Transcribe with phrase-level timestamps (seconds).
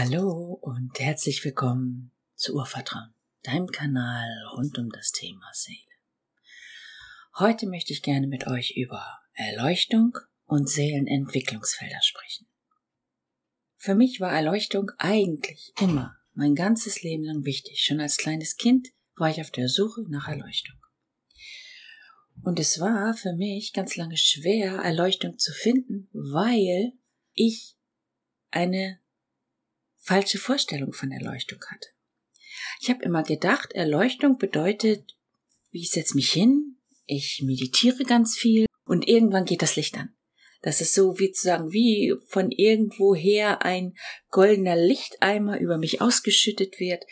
[0.00, 3.12] Hallo und herzlich willkommen zu Urvertrauen,
[3.42, 5.76] deinem Kanal rund um das Thema Seele.
[7.36, 12.46] Heute möchte ich gerne mit euch über Erleuchtung und Seelenentwicklungsfelder sprechen.
[13.76, 17.82] Für mich war Erleuchtung eigentlich immer mein ganzes Leben lang wichtig.
[17.82, 18.86] Schon als kleines Kind
[19.16, 20.78] war ich auf der Suche nach Erleuchtung.
[22.44, 26.92] Und es war für mich ganz lange schwer, Erleuchtung zu finden, weil
[27.34, 27.74] ich
[28.52, 29.00] eine
[30.08, 31.88] falsche Vorstellung von Erleuchtung hatte.
[32.80, 35.14] Ich habe immer gedacht, Erleuchtung bedeutet,
[35.70, 40.14] ich setze mich hin, ich meditiere ganz viel und irgendwann geht das Licht an.
[40.62, 43.94] Das ist so wie zu sagen, wie von irgendwoher ein
[44.30, 47.04] goldener Lichteimer über mich ausgeschüttet wird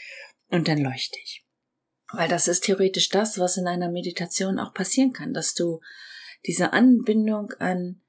[0.48, 1.44] und dann leuchte ich.
[2.12, 5.80] Weil das ist theoretisch das, was in einer Meditation auch passieren kann, dass du
[6.46, 8.00] diese Anbindung an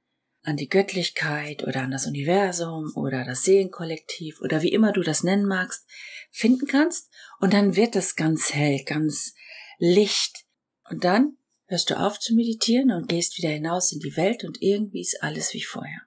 [0.47, 5.22] an die Göttlichkeit oder an das Universum oder das Seelenkollektiv oder wie immer du das
[5.22, 5.85] nennen magst,
[6.31, 9.33] finden kannst und dann wird es ganz hell, ganz
[9.77, 10.45] licht
[10.89, 11.35] und dann
[11.66, 15.22] hörst du auf zu meditieren und gehst wieder hinaus in die Welt und irgendwie ist
[15.22, 16.02] alles wie vorher.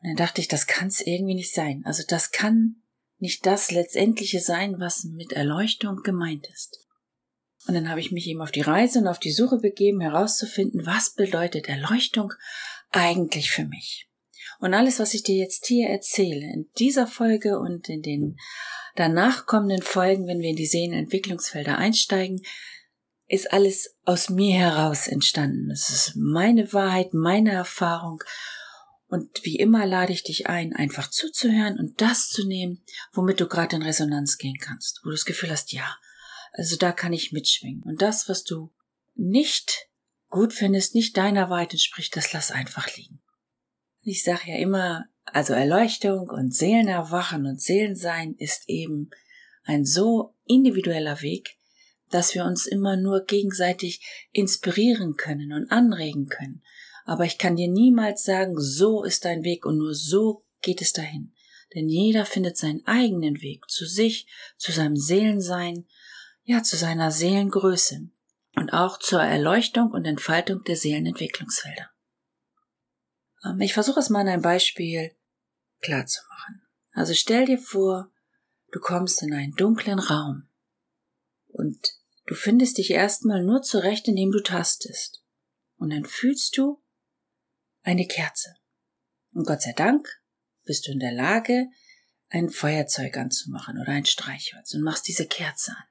[0.00, 1.82] Und dann dachte ich, das kann es irgendwie nicht sein.
[1.84, 2.76] Also das kann
[3.18, 6.78] nicht das Letztendliche sein, was mit Erleuchtung gemeint ist.
[7.66, 10.86] Und dann habe ich mich eben auf die Reise und auf die Suche begeben, herauszufinden,
[10.86, 12.32] was bedeutet Erleuchtung
[12.90, 14.08] eigentlich für mich?
[14.58, 18.36] Und alles, was ich dir jetzt hier erzähle, in dieser Folge und in den
[18.94, 22.42] danach kommenden Folgen, wenn wir in die Seelenentwicklungsfelder einsteigen,
[23.26, 25.70] ist alles aus mir heraus entstanden.
[25.70, 28.22] Es ist meine Wahrheit, meine Erfahrung.
[29.06, 32.82] Und wie immer lade ich dich ein, einfach zuzuhören und das zu nehmen,
[33.12, 35.96] womit du gerade in Resonanz gehen kannst, wo du das Gefühl hast, ja,
[36.52, 37.82] also da kann ich mitschwingen.
[37.84, 38.72] Und das, was du
[39.14, 39.89] nicht
[40.30, 43.20] gut findest, nicht deiner Wahrheit entspricht, das lass einfach liegen.
[44.02, 49.10] Ich sage ja immer, also Erleuchtung und Seelenerwachen und Seelensein ist eben
[49.64, 51.58] ein so individueller Weg,
[52.10, 56.62] dass wir uns immer nur gegenseitig inspirieren können und anregen können.
[57.04, 60.92] Aber ich kann dir niemals sagen, so ist dein Weg und nur so geht es
[60.92, 61.34] dahin.
[61.74, 64.26] Denn jeder findet seinen eigenen Weg zu sich,
[64.56, 65.86] zu seinem Seelensein,
[66.42, 68.10] ja, zu seiner Seelengröße
[68.56, 71.90] und auch zur Erleuchtung und Entfaltung der Seelenentwicklungsfelder.
[73.44, 75.14] Ähm, ich versuche es mal an einem Beispiel
[75.80, 76.62] klar zu machen.
[76.92, 78.10] Also stell dir vor,
[78.72, 80.48] du kommst in einen dunklen Raum
[81.48, 81.94] und
[82.26, 85.24] du findest dich erstmal nur zurecht, indem du tastest.
[85.76, 86.82] Und dann fühlst du
[87.82, 88.54] eine Kerze.
[89.32, 90.06] Und Gott sei Dank
[90.64, 91.68] bist du in der Lage,
[92.28, 95.84] ein Feuerzeug anzumachen oder ein Streichholz und machst diese Kerze an.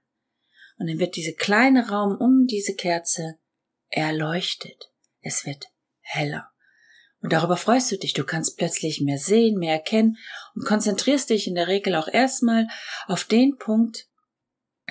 [0.79, 3.37] Und dann wird dieser kleine Raum um diese Kerze
[3.89, 4.91] erleuchtet.
[5.21, 5.65] Es wird
[5.99, 6.49] heller.
[7.21, 8.13] Und darüber freust du dich.
[8.13, 10.17] Du kannst plötzlich mehr sehen, mehr erkennen
[10.55, 12.67] und konzentrierst dich in der Regel auch erstmal
[13.07, 14.07] auf den Punkt,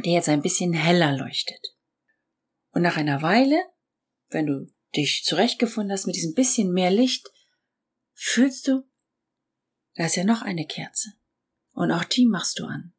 [0.04, 1.75] der jetzt ein bisschen heller leuchtet.
[2.70, 3.59] Und nach einer Weile,
[4.28, 7.31] wenn du dich zurechtgefunden hast mit diesem bisschen mehr Licht,
[8.12, 8.87] fühlst du,
[9.94, 11.12] da ist ja noch eine Kerze.
[11.72, 12.93] Und auch die machst du an.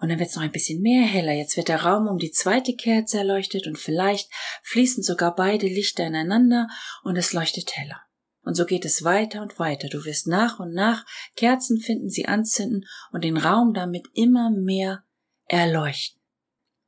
[0.00, 1.32] Und dann wird es noch ein bisschen mehr heller.
[1.32, 4.30] Jetzt wird der Raum um die zweite Kerze erleuchtet und vielleicht
[4.62, 6.68] fließen sogar beide Lichter ineinander
[7.02, 8.00] und es leuchtet heller.
[8.42, 9.88] Und so geht es weiter und weiter.
[9.88, 11.04] Du wirst nach und nach
[11.36, 15.04] Kerzen finden, sie anzünden und den Raum damit immer mehr
[15.46, 16.22] erleuchten.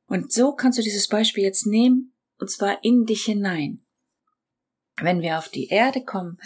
[0.06, 3.84] Und so kannst du dieses Beispiel jetzt nehmen, und zwar in dich hinein.
[4.96, 6.38] Wenn wir auf die Erde kommen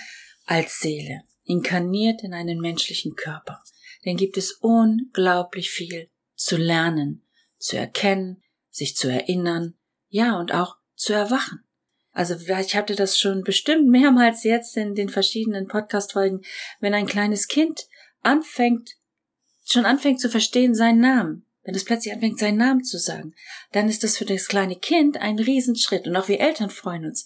[0.47, 3.63] als Seele, inkarniert in einen menschlichen Körper,
[4.05, 6.11] dann gibt es unglaublich viel
[6.45, 7.23] zu lernen,
[7.57, 9.79] zu erkennen, sich zu erinnern,
[10.09, 11.65] ja, und auch zu erwachen.
[12.13, 16.43] Also ich hatte das schon bestimmt mehrmals jetzt in den verschiedenen Podcast-Folgen,
[16.81, 17.87] wenn ein kleines Kind
[18.21, 18.91] anfängt,
[19.65, 23.35] schon anfängt zu verstehen seinen Namen, wenn es plötzlich anfängt, seinen Namen zu sagen,
[23.73, 26.07] dann ist das für das kleine Kind ein Riesenschritt.
[26.07, 27.25] Und auch wir Eltern freuen uns,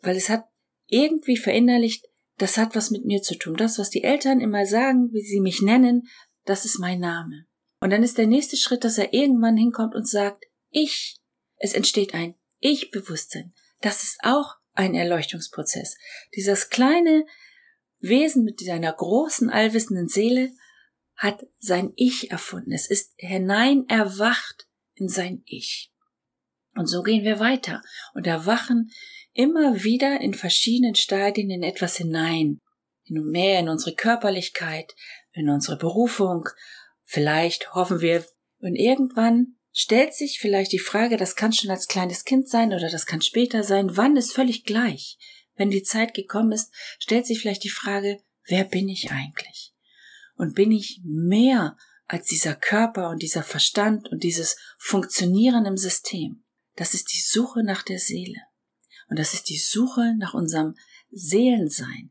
[0.00, 0.44] weil es hat
[0.88, 2.04] irgendwie verinnerlicht,
[2.38, 3.56] das hat was mit mir zu tun.
[3.56, 6.08] Das, was die Eltern immer sagen, wie sie mich nennen,
[6.44, 7.47] das ist mein Name.
[7.80, 11.16] Und dann ist der nächste Schritt, dass er irgendwann hinkommt und sagt, ich.
[11.56, 13.52] Es entsteht ein Ich-Bewusstsein.
[13.80, 15.96] Das ist auch ein Erleuchtungsprozess.
[16.36, 17.26] Dieses kleine
[17.98, 20.52] Wesen mit seiner großen, allwissenden Seele
[21.16, 22.72] hat sein Ich erfunden.
[22.72, 25.92] Es ist hinein erwacht in sein Ich.
[26.76, 27.82] Und so gehen wir weiter
[28.14, 28.92] und erwachen
[29.32, 32.60] immer wieder in verschiedenen Stadien in etwas hinein.
[33.04, 34.94] In mehr in unsere Körperlichkeit,
[35.32, 36.48] in unsere Berufung,
[37.10, 38.22] Vielleicht hoffen wir,
[38.60, 42.90] und irgendwann stellt sich vielleicht die Frage, das kann schon als kleines Kind sein oder
[42.90, 45.16] das kann später sein, wann ist völlig gleich.
[45.54, 49.74] Wenn die Zeit gekommen ist, stellt sich vielleicht die Frage, wer bin ich eigentlich?
[50.34, 51.78] Und bin ich mehr
[52.08, 56.44] als dieser Körper und dieser Verstand und dieses Funktionieren im System.
[56.76, 58.42] Das ist die Suche nach der Seele.
[59.08, 60.74] Und das ist die Suche nach unserem
[61.08, 62.10] Seelensein.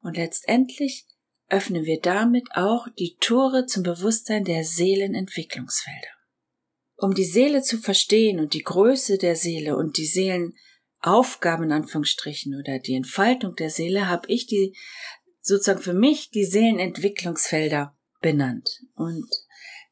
[0.00, 1.06] Und letztendlich
[1.54, 6.08] öffnen wir damit auch die Tore zum Bewusstsein der Seelenentwicklungsfelder.
[6.96, 12.58] Um die Seele zu verstehen und die Größe der Seele und die Seelenaufgaben in Anführungsstrichen
[12.58, 14.76] oder die Entfaltung der Seele habe ich die
[15.40, 18.80] sozusagen für mich die Seelenentwicklungsfelder benannt.
[18.94, 19.28] Und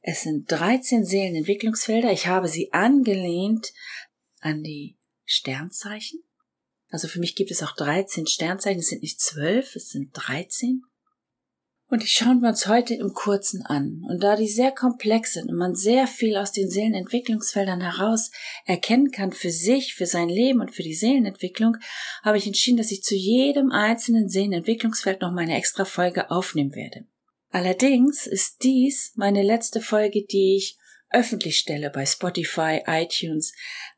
[0.00, 2.10] es sind 13 Seelenentwicklungsfelder.
[2.10, 3.72] Ich habe sie angelehnt
[4.40, 6.24] an die Sternzeichen.
[6.88, 8.80] Also für mich gibt es auch 13 Sternzeichen.
[8.80, 10.82] Es sind nicht 12, es sind 13.
[11.92, 14.02] Und die schauen wir uns heute im Kurzen an.
[14.08, 18.30] Und da die sehr komplex sind und man sehr viel aus den Seelenentwicklungsfeldern heraus
[18.64, 21.76] erkennen kann für sich, für sein Leben und für die Seelenentwicklung,
[22.22, 27.04] habe ich entschieden, dass ich zu jedem einzelnen Seelenentwicklungsfeld noch meine extra Folge aufnehmen werde.
[27.50, 30.78] Allerdings ist dies meine letzte Folge, die ich
[31.10, 33.52] öffentlich stelle bei Spotify, iTunes.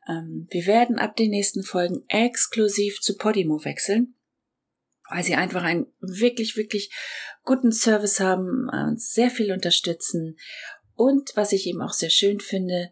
[0.09, 4.15] Ähm, wir werden ab den nächsten Folgen exklusiv zu Podimo wechseln
[5.09, 6.91] weil sie einfach einen wirklich, wirklich
[7.45, 10.37] guten Service haben, uns sehr viel unterstützen
[10.95, 12.91] und was ich eben auch sehr schön finde,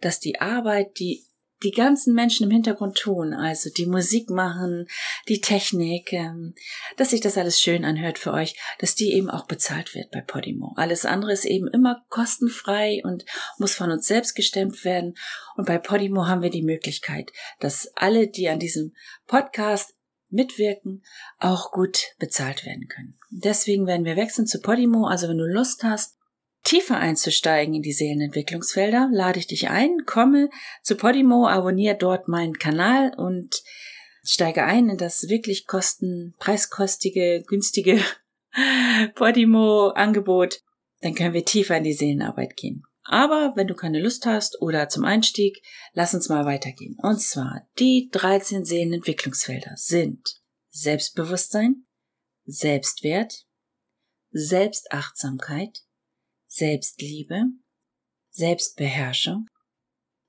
[0.00, 1.24] dass die Arbeit, die
[1.64, 4.86] die ganzen Menschen im Hintergrund tun, also die Musik machen,
[5.26, 6.54] die Technik, ähm,
[6.96, 10.20] dass sich das alles schön anhört für euch, dass die eben auch bezahlt wird bei
[10.20, 10.72] Podimo.
[10.76, 13.24] Alles andere ist eben immer kostenfrei und
[13.58, 15.14] muss von uns selbst gestemmt werden.
[15.56, 18.94] Und bei Podimo haben wir die Möglichkeit, dass alle, die an diesem
[19.26, 19.97] Podcast
[20.30, 21.02] mitwirken,
[21.38, 23.18] auch gut bezahlt werden können.
[23.30, 25.06] Deswegen werden wir wechseln zu Podimo.
[25.06, 26.16] Also wenn du Lust hast,
[26.64, 30.50] tiefer einzusteigen in die Seelenentwicklungsfelder, lade ich dich ein, komme
[30.82, 33.62] zu Podimo, abonniere dort meinen Kanal und
[34.22, 38.00] steige ein in das wirklich kosten, preiskostige, günstige
[39.14, 40.62] Podimo-Angebot.
[41.00, 42.84] Dann können wir tiefer in die Seelenarbeit gehen.
[43.10, 45.62] Aber wenn du keine Lust hast oder zum Einstieg,
[45.94, 46.94] lass uns mal weitergehen.
[47.02, 51.86] Und zwar, die 13 Seelenentwicklungsfelder sind Selbstbewusstsein,
[52.44, 53.46] Selbstwert,
[54.30, 55.78] Selbstachtsamkeit,
[56.48, 57.44] Selbstliebe,
[58.28, 59.46] Selbstbeherrschung,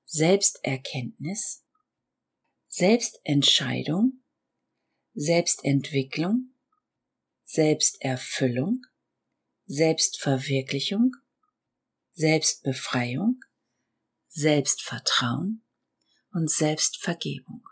[0.06, 1.62] Selbsterkenntnis,
[2.66, 4.22] Selbstentscheidung,
[5.12, 6.54] Selbstentwicklung,
[7.44, 8.80] Selbsterfüllung,
[9.66, 11.12] Selbstverwirklichung,
[12.20, 13.40] Selbstbefreiung,
[14.28, 15.64] Selbstvertrauen
[16.32, 17.62] und Selbstvergebung.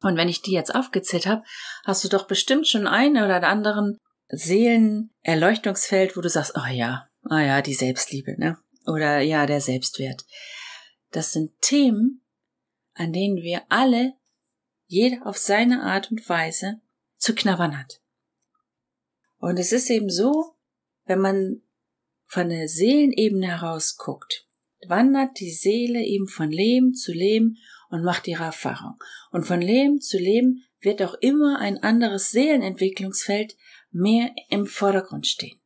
[0.00, 1.44] Und wenn ich die jetzt aufgezählt habe,
[1.84, 3.96] hast du doch bestimmt schon einen oder anderen
[4.28, 8.58] Seelenerleuchtungsfeld, wo du sagst, oh ja, oh ja, die Selbstliebe, ne?
[8.86, 10.24] Oder ja, der Selbstwert.
[11.10, 12.24] Das sind Themen,
[12.94, 14.14] an denen wir alle,
[14.86, 16.80] jeder auf seine Art und Weise,
[17.18, 18.00] zu knabbern hat.
[19.36, 20.56] Und es ist eben so,
[21.04, 21.62] wenn man
[22.30, 24.46] von der Seelenebene heraus guckt,
[24.86, 29.02] wandert die Seele eben von Leben zu Leben und macht ihre Erfahrung.
[29.32, 33.56] Und von Leben zu Leben wird auch immer ein anderes Seelenentwicklungsfeld
[33.90, 35.60] mehr im Vordergrund stehen,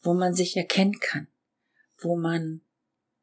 [0.00, 1.28] wo man sich erkennen kann,
[1.98, 2.62] wo man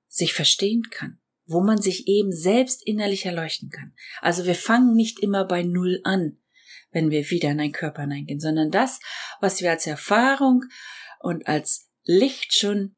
[0.07, 3.95] sich verstehen kann, wo man sich eben selbst innerlich erleuchten kann.
[4.21, 6.37] Also wir fangen nicht immer bei Null an,
[6.91, 8.99] wenn wir wieder in einen Körper hineingehen, sondern das,
[9.41, 10.63] was wir als Erfahrung
[11.19, 12.95] und als Licht schon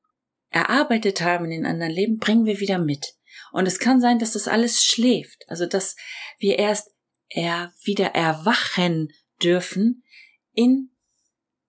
[0.49, 3.15] erarbeitet haben in den anderen Leben, bringen wir wieder mit.
[3.51, 5.95] Und es kann sein, dass das alles schläft, also dass
[6.37, 6.91] wir erst
[7.29, 9.11] er wieder erwachen
[9.41, 10.03] dürfen
[10.53, 10.91] in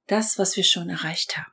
[0.07, 1.53] das, was wir schon erreicht haben.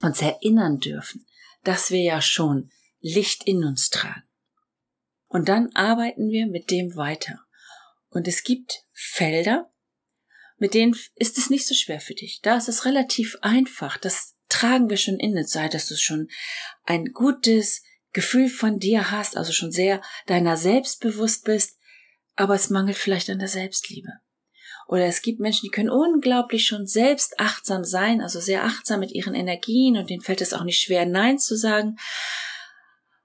[0.00, 1.26] Uns erinnern dürfen,
[1.64, 2.70] dass wir ja schon
[3.00, 4.22] Licht in uns tragen.
[5.26, 7.40] Und dann arbeiten wir mit dem weiter.
[8.08, 9.72] Und es gibt Felder,
[10.56, 12.40] mit denen ist es nicht so schwer für dich.
[12.40, 13.98] Da ist es relativ einfach.
[13.98, 16.28] Das tragen wir schon in sei, dass du schon
[16.84, 17.82] ein gutes
[18.12, 21.78] Gefühl von dir hast, also schon sehr deiner selbst bewusst bist,
[22.36, 24.08] aber es mangelt vielleicht an der Selbstliebe.
[24.88, 29.12] Oder es gibt Menschen, die können unglaublich schon selbst achtsam sein, also sehr achtsam mit
[29.12, 31.96] ihren Energien und denen fällt es auch nicht schwer, Nein zu sagen.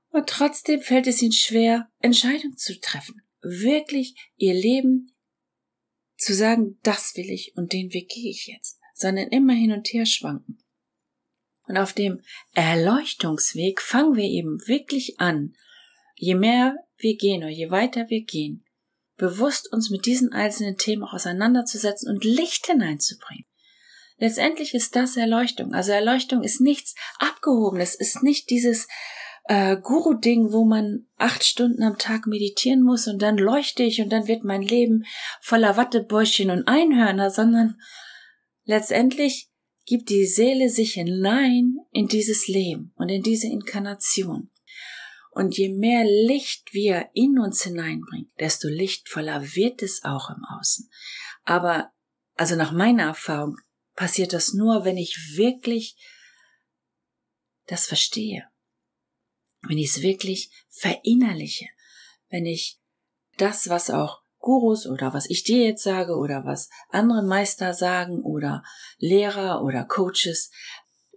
[0.10, 3.22] Und trotzdem fällt es ihnen schwer, Entscheidungen zu treffen.
[3.42, 5.16] Wirklich ihr Leben
[6.18, 9.88] zu sagen, das will ich und den Weg gehe ich jetzt, sondern immer hin und
[9.94, 10.62] her schwanken.
[11.68, 12.22] Und auf dem
[12.54, 15.56] Erleuchtungsweg fangen wir eben wirklich an,
[16.16, 18.66] je mehr wir gehen oder je weiter wir gehen,
[19.18, 23.46] bewusst uns mit diesen einzelnen Themen auch auseinanderzusetzen und Licht hineinzubringen.
[24.18, 25.74] Letztendlich ist das Erleuchtung.
[25.74, 28.88] Also Erleuchtung ist nichts Abgehobenes, ist nicht dieses
[29.46, 34.10] äh, Guru-Ding, wo man acht Stunden am Tag meditieren muss und dann leuchte ich und
[34.10, 35.06] dann wird mein Leben
[35.42, 37.80] voller Wattebäuschen und Einhörner, sondern
[38.64, 39.51] letztendlich
[39.86, 44.52] gibt die Seele sich hinein in dieses Leben und in diese Inkarnation.
[45.32, 50.90] Und je mehr Licht wir in uns hineinbringen, desto lichtvoller wird es auch im Außen.
[51.44, 51.92] Aber,
[52.36, 53.58] also nach meiner Erfahrung,
[53.96, 55.96] passiert das nur, wenn ich wirklich
[57.68, 58.46] das verstehe.
[59.62, 61.68] Wenn ich es wirklich verinnerliche.
[62.30, 62.80] Wenn ich
[63.38, 68.24] das, was auch Gurus oder was ich dir jetzt sage oder was andere Meister sagen
[68.24, 68.64] oder
[68.98, 70.52] Lehrer oder Coaches,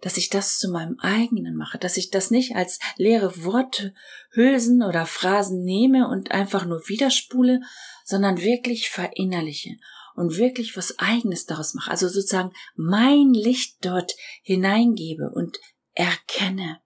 [0.02, 3.94] dass ich das zu meinem eigenen mache, dass ich das nicht als leere Worte,
[4.32, 7.60] Hülsen oder Phrasen nehme und einfach nur widerspule,
[8.04, 9.76] sondern wirklich verinnerliche
[10.14, 11.90] und wirklich was eigenes daraus mache.
[11.90, 14.12] Also sozusagen mein Licht dort
[14.42, 15.58] hineingebe und
[15.94, 16.82] erkenne,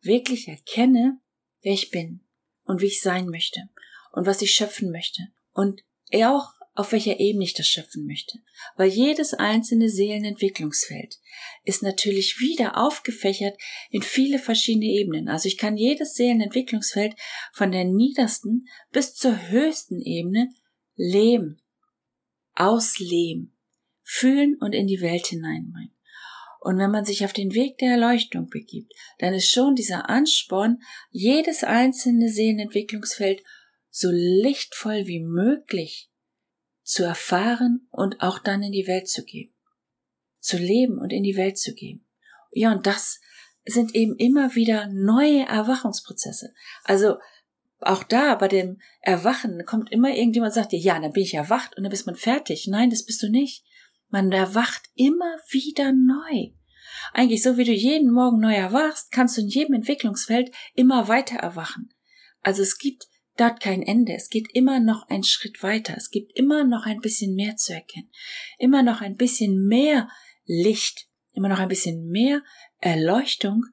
[0.00, 1.20] wirklich erkenne,
[1.60, 2.26] wer ich bin
[2.64, 3.60] und wie ich sein möchte
[4.10, 5.82] und was ich schöpfen möchte und
[6.14, 8.38] auch auf welcher Ebene ich das schöpfen möchte.
[8.76, 11.18] Weil jedes einzelne Seelenentwicklungsfeld
[11.64, 13.58] ist natürlich wieder aufgefächert
[13.90, 15.28] in viele verschiedene Ebenen.
[15.28, 17.14] Also ich kann jedes Seelenentwicklungsfeld
[17.52, 20.48] von der niedersten bis zur höchsten Ebene
[20.96, 21.60] leben,
[22.54, 23.54] ausleben,
[24.02, 25.94] fühlen und in die Welt hineinbringen.
[26.60, 30.78] Und wenn man sich auf den Weg der Erleuchtung begibt, dann ist schon dieser Ansporn,
[31.10, 33.42] jedes einzelne Seelenentwicklungsfeld
[33.92, 36.10] so lichtvoll wie möglich
[36.82, 39.54] zu erfahren und auch dann in die Welt zu geben.
[40.40, 42.04] Zu leben und in die Welt zu geben.
[42.50, 43.20] Ja, und das
[43.64, 46.52] sind eben immer wieder neue Erwachungsprozesse.
[46.82, 47.18] Also
[47.80, 51.34] auch da bei dem Erwachen kommt immer irgendjemand und sagt dir, ja, dann bin ich
[51.34, 52.66] erwacht und dann bist man fertig.
[52.68, 53.64] Nein, das bist du nicht.
[54.08, 56.52] Man erwacht immer wieder neu.
[57.12, 61.36] Eigentlich so wie du jeden Morgen neu erwachst, kannst du in jedem Entwicklungsfeld immer weiter
[61.36, 61.92] erwachen.
[62.40, 64.14] Also es gibt dort kein Ende.
[64.14, 65.94] Es geht immer noch einen Schritt weiter.
[65.96, 68.10] Es gibt immer noch ein bisschen mehr zu erkennen.
[68.58, 70.08] Immer noch ein bisschen mehr
[70.44, 71.08] Licht.
[71.32, 72.42] Immer noch ein bisschen mehr
[72.78, 73.64] Erleuchtung,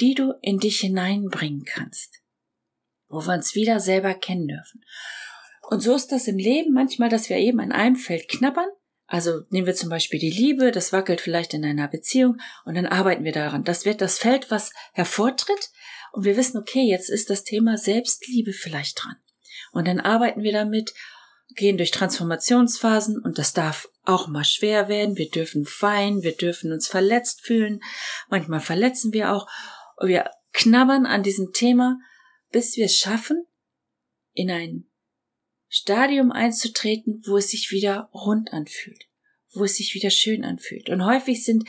[0.00, 2.20] die du in dich hineinbringen kannst.
[3.08, 4.84] Wo wir uns wieder selber kennen dürfen.
[5.68, 8.68] Und so ist das im Leben manchmal, dass wir eben an einem Feld knabbern.
[9.06, 12.86] Also nehmen wir zum Beispiel die Liebe, das wackelt vielleicht in einer Beziehung und dann
[12.86, 13.62] arbeiten wir daran.
[13.62, 15.70] Das wird das Feld, was hervortritt
[16.14, 19.16] und wir wissen, okay, jetzt ist das Thema Selbstliebe vielleicht dran.
[19.72, 20.94] Und dann arbeiten wir damit,
[21.56, 25.16] gehen durch Transformationsphasen und das darf auch mal schwer werden.
[25.16, 27.80] Wir dürfen weinen, wir dürfen uns verletzt fühlen.
[28.28, 29.48] Manchmal verletzen wir auch.
[30.00, 31.98] Wir knabbern an diesem Thema,
[32.52, 33.44] bis wir es schaffen,
[34.34, 34.88] in ein
[35.68, 39.08] Stadium einzutreten, wo es sich wieder rund anfühlt,
[39.52, 40.90] wo es sich wieder schön anfühlt.
[40.90, 41.68] Und häufig sind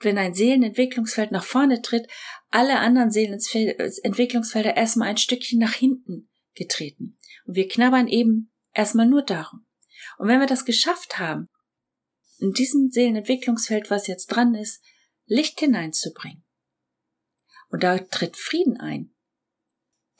[0.00, 2.06] wenn ein Seelenentwicklungsfeld nach vorne tritt,
[2.50, 7.18] alle anderen Seelenentwicklungsfelder erstmal ein Stückchen nach hinten getreten.
[7.46, 9.66] Und wir knabbern eben erstmal nur darum.
[10.18, 11.48] Und wenn wir das geschafft haben,
[12.38, 14.82] in diesem Seelenentwicklungsfeld, was jetzt dran ist,
[15.26, 16.44] Licht hineinzubringen,
[17.70, 19.14] und da tritt Frieden ein,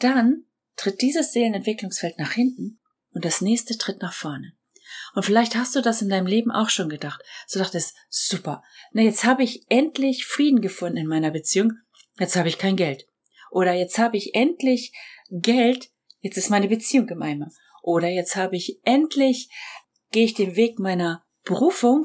[0.01, 0.45] dann
[0.77, 2.81] tritt dieses Seelenentwicklungsfeld nach hinten
[3.11, 4.58] und das nächste tritt nach vorne.
[5.15, 7.23] Und vielleicht hast du das in deinem Leben auch schon gedacht.
[7.47, 8.63] So dachtest, super.
[8.93, 11.73] Na, jetzt habe ich endlich Frieden gefunden in meiner Beziehung.
[12.19, 13.07] Jetzt habe ich kein Geld.
[13.51, 14.93] Oder jetzt habe ich endlich
[15.31, 15.91] Geld.
[16.21, 17.51] Jetzt ist meine Beziehung im Eimer.
[17.83, 19.49] Oder jetzt habe ich endlich,
[20.11, 22.05] gehe ich den Weg meiner Berufung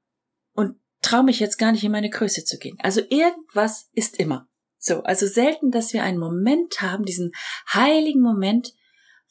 [0.54, 2.78] und traue mich jetzt gar nicht in meine Größe zu gehen.
[2.82, 4.48] Also irgendwas ist immer.
[4.78, 7.32] So, also selten, dass wir einen Moment haben, diesen
[7.74, 8.74] heiligen Moment,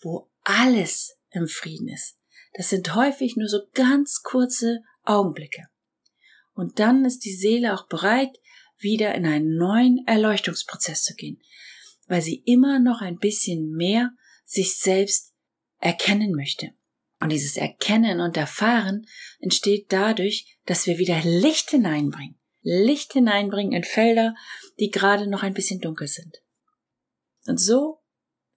[0.00, 2.18] wo alles im Frieden ist.
[2.54, 5.68] Das sind häufig nur so ganz kurze Augenblicke.
[6.54, 8.38] Und dann ist die Seele auch bereit,
[8.78, 11.40] wieder in einen neuen Erleuchtungsprozess zu gehen,
[12.06, 14.10] weil sie immer noch ein bisschen mehr
[14.44, 15.32] sich selbst
[15.78, 16.72] erkennen möchte.
[17.20, 19.06] Und dieses Erkennen und Erfahren
[19.38, 22.38] entsteht dadurch, dass wir wieder Licht hineinbringen.
[22.62, 24.34] Licht hineinbringen in Felder,
[24.78, 26.42] die gerade noch ein bisschen dunkel sind.
[27.46, 28.00] Und so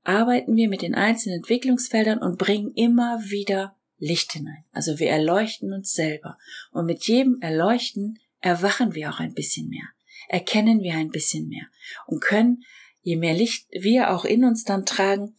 [0.03, 4.65] arbeiten wir mit den einzelnen Entwicklungsfeldern und bringen immer wieder Licht hinein.
[4.71, 6.37] Also wir erleuchten uns selber.
[6.71, 9.87] Und mit jedem Erleuchten erwachen wir auch ein bisschen mehr,
[10.27, 11.65] erkennen wir ein bisschen mehr
[12.05, 12.63] und können,
[13.01, 15.35] je mehr Licht wir auch in uns dann tragen,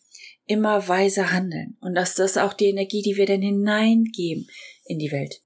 [0.47, 1.77] immer weiser handeln.
[1.81, 4.49] Und das ist auch die Energie, die wir dann hineingeben
[4.85, 5.43] in die Welt.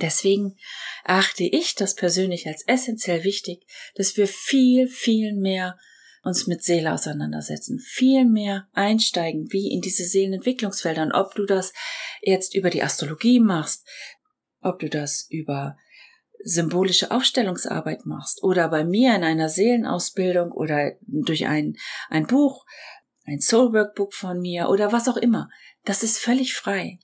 [0.00, 0.56] Deswegen
[1.04, 5.78] achte ich das persönlich als essentiell wichtig, dass wir viel, viel mehr
[6.22, 11.02] uns mit Seele auseinandersetzen, viel mehr einsteigen, wie in diese Seelenentwicklungsfelder.
[11.02, 11.72] Und ob du das
[12.20, 13.86] jetzt über die Astrologie machst,
[14.60, 15.76] ob du das über
[16.42, 21.76] symbolische Aufstellungsarbeit machst oder bei mir in einer Seelenausbildung oder durch ein,
[22.08, 22.64] ein Buch,
[23.26, 25.48] ein Soul Workbook von mir oder was auch immer.
[25.84, 26.98] Das ist völlig frei.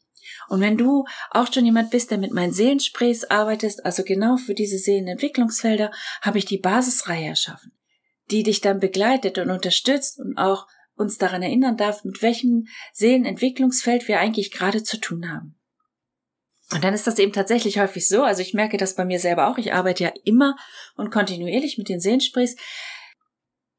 [0.48, 4.54] Und wenn du auch schon jemand bist, der mit meinen Seelensprays arbeitest, also genau für
[4.54, 5.90] diese Seelenentwicklungsfelder,
[6.22, 7.72] habe ich die Basisreihe erschaffen,
[8.30, 14.08] die dich dann begleitet und unterstützt und auch uns daran erinnern darf, mit welchem Seelenentwicklungsfeld
[14.08, 15.58] wir eigentlich gerade zu tun haben.
[16.72, 19.48] Und dann ist das eben tatsächlich häufig so, also ich merke das bei mir selber
[19.48, 20.56] auch, ich arbeite ja immer
[20.96, 22.56] und kontinuierlich mit den Seelensprays,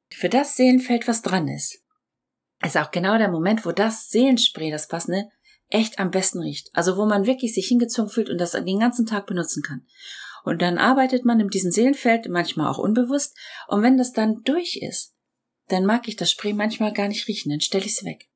[0.09, 1.83] für das Seelenfeld, was dran ist,
[2.63, 5.29] ist auch genau der Moment, wo das Seelenspray, das passende,
[5.69, 6.69] echt am besten riecht.
[6.73, 9.85] Also wo man wirklich sich hingezogen fühlt und das den ganzen Tag benutzen kann.
[10.47, 13.35] Und dann arbeitet man in diesem Seelenfeld, manchmal auch unbewusst,
[13.67, 15.13] und wenn das dann durch ist,
[15.67, 18.29] dann mag ich das Spray manchmal gar nicht riechen, dann stelle ich es weg.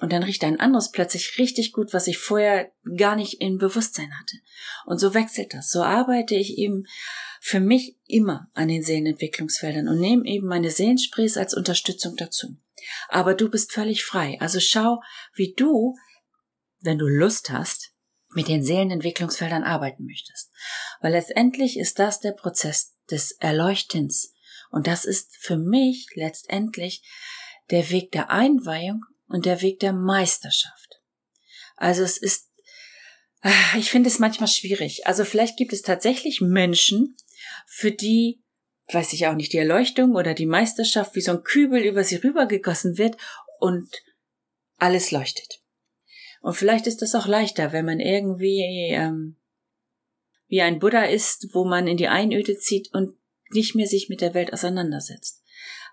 [0.00, 4.12] Und dann riecht ein anderes plötzlich richtig gut, was ich vorher gar nicht im Bewusstsein
[4.12, 4.36] hatte.
[4.84, 5.70] Und so wechselt das.
[5.70, 6.84] So arbeite ich eben
[7.40, 12.58] für mich immer an den Seelenentwicklungsfeldern und nehme eben meine Seelensprays als Unterstützung dazu.
[13.08, 14.36] Aber du bist völlig frei.
[14.38, 15.00] Also schau,
[15.32, 15.96] wie du,
[16.80, 17.93] wenn du Lust hast,
[18.34, 20.50] mit den Seelenentwicklungsfeldern arbeiten möchtest.
[21.00, 24.34] Weil letztendlich ist das der Prozess des Erleuchtens.
[24.70, 27.02] Und das ist für mich letztendlich
[27.70, 31.00] der Weg der Einweihung und der Weg der Meisterschaft.
[31.76, 32.50] Also es ist,
[33.40, 35.06] ah, ich finde es manchmal schwierig.
[35.06, 37.16] Also vielleicht gibt es tatsächlich Menschen,
[37.66, 38.42] für die,
[38.92, 42.16] weiß ich auch nicht, die Erleuchtung oder die Meisterschaft wie so ein Kübel über sie
[42.16, 43.16] rübergegossen wird
[43.58, 43.94] und
[44.78, 45.63] alles leuchtet.
[46.44, 49.36] Und vielleicht ist das auch leichter, wenn man irgendwie ähm,
[50.46, 53.16] wie ein Buddha ist, wo man in die Einöde zieht und
[53.50, 55.42] nicht mehr sich mit der Welt auseinandersetzt.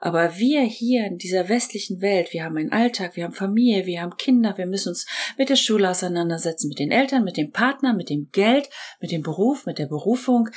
[0.02, 4.02] Aber wir hier in dieser westlichen Welt, wir haben einen Alltag, wir haben Familie, wir
[4.02, 7.94] haben Kinder, wir müssen uns mit der Schule auseinandersetzen, mit den Eltern, mit dem Partner,
[7.94, 8.68] mit dem Geld,
[9.00, 10.50] mit dem Beruf, mit der Berufung,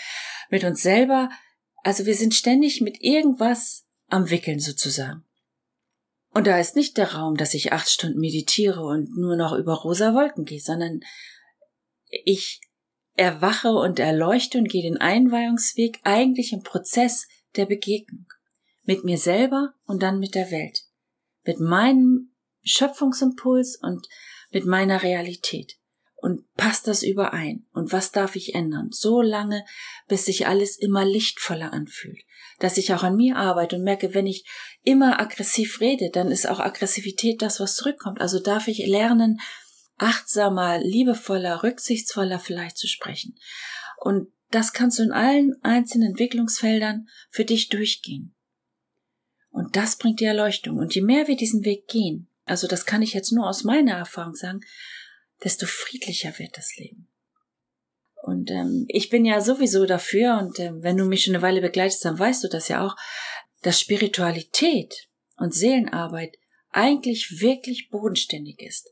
[0.51, 1.31] mit uns selber.
[1.85, 5.25] Also wir sind ständig mit irgendwas am Wickeln sozusagen.
[6.35, 9.75] Und da ist nicht der Raum, dass ich acht Stunden meditiere und nur noch über
[9.75, 11.01] rosa Wolken gehe, sondern
[12.25, 12.61] ich
[13.15, 18.27] erwache und erleuchte und gehe den Einweihungsweg eigentlich im Prozess der Begegnung
[18.83, 20.81] mit mir selber und dann mit der Welt,
[21.45, 24.07] mit meinem Schöpfungsimpuls und
[24.51, 25.79] mit meiner Realität.
[26.25, 27.67] Und passt das überein?
[27.75, 28.89] Und was darf ich ändern?
[28.91, 29.63] So lange,
[30.09, 32.23] bis sich alles immer lichtvoller anfühlt.
[32.61, 34.47] Dass ich auch an mir arbeite und merke, wenn ich
[34.85, 38.23] immer aggressiv rede, dann ist auch Aggressivität das, was zurückkommt.
[38.23, 39.39] Also darf ich lernen,
[39.99, 43.37] achtsamer, liebevoller, rücksichtsvoller vielleicht zu sprechen.
[44.01, 48.35] Und das kannst du in allen einzelnen Entwicklungsfeldern für dich durchgehen.
[49.51, 50.79] Und das bringt die Erleuchtung.
[50.79, 53.93] Und je mehr wir diesen Weg gehen, also das kann ich jetzt nur aus meiner
[53.93, 54.61] Erfahrung sagen,
[55.45, 57.09] desto friedlicher wird das Leben.
[58.23, 61.61] Und ähm, ich bin ja sowieso dafür, und ähm, wenn du mich schon eine Weile
[61.61, 62.97] begleitest, dann weißt du das ja auch,
[63.61, 66.37] dass Spiritualität und Seelenarbeit
[66.71, 68.91] eigentlich wirklich bodenständig ist.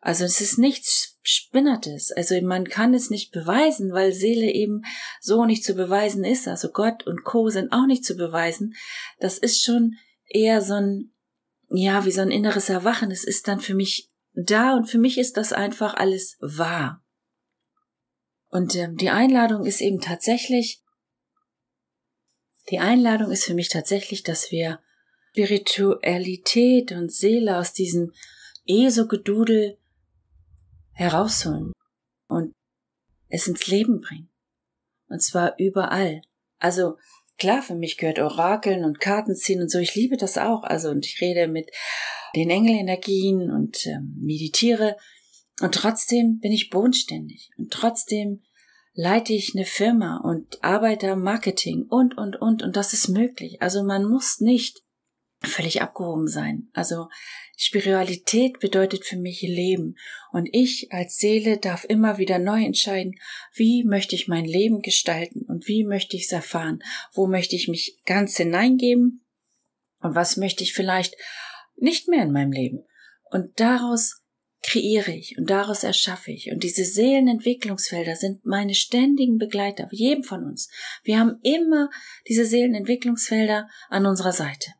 [0.00, 2.10] Also es ist nichts Spinnertes.
[2.10, 4.82] Also man kann es nicht beweisen, weil Seele eben
[5.20, 6.48] so nicht zu beweisen ist.
[6.48, 7.50] Also Gott und Co.
[7.50, 8.74] sind auch nicht zu beweisen.
[9.18, 11.12] Das ist schon eher so ein,
[11.68, 13.10] ja, wie so ein inneres Erwachen.
[13.10, 17.04] Es ist dann für mich da und für mich ist das einfach alles wahr.
[18.48, 20.82] Und ähm, die Einladung ist eben tatsächlich,
[22.70, 24.80] die Einladung ist für mich tatsächlich, dass wir
[25.30, 28.12] Spiritualität und Seele aus diesem
[28.66, 29.78] ESO-Gedudel
[30.92, 31.72] herausholen
[32.28, 32.52] und
[33.28, 34.28] es ins Leben bringen.
[35.08, 36.22] Und zwar überall.
[36.58, 36.98] Also
[37.40, 39.78] klar, für mich gehört Orakeln und Karten ziehen und so.
[39.78, 40.62] Ich liebe das auch.
[40.62, 41.70] Also und ich rede mit
[42.36, 44.96] den Engelenergien und ähm, meditiere.
[45.60, 47.50] Und trotzdem bin ich bodenständig.
[47.58, 48.42] Und trotzdem
[48.94, 52.62] leite ich eine Firma und arbeite am Marketing und, und, und.
[52.62, 53.60] Und das ist möglich.
[53.60, 54.82] Also man muss nicht
[55.42, 56.68] völlig abgehoben sein.
[56.72, 57.08] Also
[57.56, 59.96] Spiritualität bedeutet für mich Leben
[60.32, 63.18] und ich als Seele darf immer wieder neu entscheiden,
[63.54, 67.68] wie möchte ich mein Leben gestalten und wie möchte ich es erfahren, wo möchte ich
[67.68, 69.24] mich ganz hineingeben
[70.00, 71.16] und was möchte ich vielleicht
[71.76, 72.84] nicht mehr in meinem Leben.
[73.30, 74.22] Und daraus
[74.62, 76.50] kreiere ich und daraus erschaffe ich.
[76.50, 80.70] Und diese Seelenentwicklungsfelder sind meine ständigen Begleiter, jedem von uns.
[81.02, 81.88] Wir haben immer
[82.28, 84.72] diese Seelenentwicklungsfelder an unserer Seite.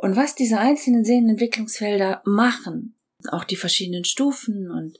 [0.00, 2.96] Und was diese einzelnen Sehnenentwicklungsfelder machen,
[3.28, 4.98] auch die verschiedenen Stufen und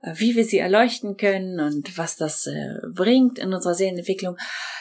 [0.00, 4.38] äh, wie wir sie erleuchten können und was das äh, bringt in unserer Seelenentwicklung.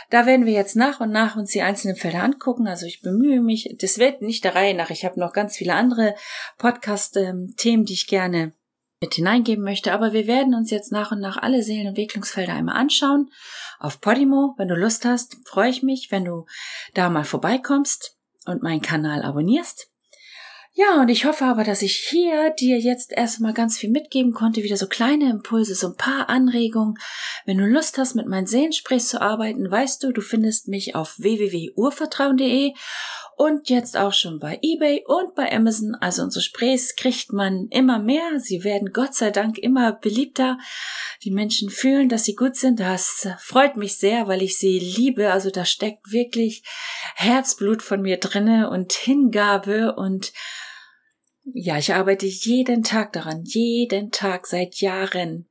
[0.10, 2.68] Da werden wir jetzt nach und nach uns die einzelnen Felder angucken.
[2.68, 4.92] Also ich bemühe mich, das wird nicht der Reihe nach.
[4.92, 6.16] Ich habe noch ganz viele andere
[6.58, 8.54] Podcast-Themen, die ich gerne
[9.02, 9.92] mit hineingeben möchte.
[9.92, 13.30] Aber wir werden uns jetzt nach und nach alle Seelenentwicklungsfelder einmal anschauen.
[13.78, 16.46] Auf Podimo, wenn du Lust hast, freue ich mich, wenn du
[16.94, 18.19] da mal vorbeikommst
[18.50, 19.90] und meinen Kanal abonnierst.
[20.74, 24.64] Ja, und ich hoffe aber, dass ich hier dir jetzt erstmal ganz viel mitgeben konnte,
[24.64, 26.96] wieder so kleine Impulse, so ein paar Anregungen.
[27.46, 31.16] Wenn du Lust hast, mit meinen Seelensprays zu arbeiten, weißt du, du findest mich auf
[31.18, 32.74] www.urvertrauen.de
[33.40, 35.96] und jetzt auch schon bei eBay und bei Amazon.
[35.96, 38.38] Also unsere Sprays kriegt man immer mehr.
[38.38, 40.58] Sie werden Gott sei Dank immer beliebter.
[41.24, 42.82] Die Menschen fühlen, dass sie gut sind.
[42.82, 45.32] Das freut mich sehr, weil ich sie liebe.
[45.32, 46.64] Also da steckt wirklich
[47.16, 50.34] Herzblut von mir drinne und Hingabe und
[51.46, 55.48] ja, ich arbeite jeden Tag daran, jeden Tag seit Jahren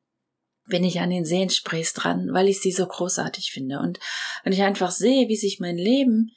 [0.67, 3.79] bin ich an den Seensprays dran, weil ich sie so großartig finde.
[3.79, 3.99] Und
[4.45, 6.33] wenn ich einfach sehe, wie sich mein Leben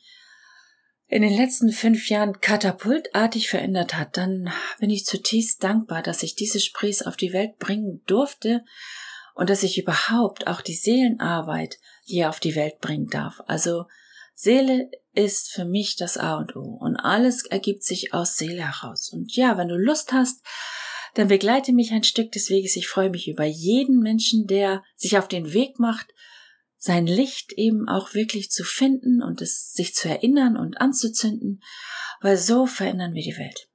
[1.12, 6.36] in den letzten fünf Jahren katapultartig verändert hat, dann bin ich zutiefst dankbar, dass ich
[6.36, 8.64] diese Sprays auf die Welt bringen durfte
[9.36, 13.42] und dass ich überhaupt auch die Seelenarbeit hier auf die Welt bringen darf.
[13.46, 13.88] Also
[14.36, 19.10] Seele ist für mich das A und O und alles ergibt sich aus Seele heraus.
[19.12, 20.42] Und ja, wenn du Lust hast,
[21.16, 22.78] dann begleite mich ein Stück des Weges.
[22.78, 26.08] Ich freue mich über jeden Menschen, der sich auf den Weg macht,
[26.84, 31.62] sein Licht eben auch wirklich zu finden und es sich zu erinnern und anzuzünden,
[32.22, 33.70] weil so verändern wir die Welt.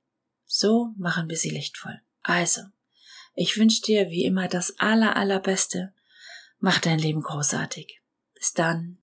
[0.45, 2.01] So machen wir sie lichtvoll.
[2.23, 2.63] Also,
[3.37, 5.95] ich wünsche dir wie immer das aller, allerbeste.
[6.59, 8.01] Mach dein Leben großartig.
[8.35, 8.99] Bis dann.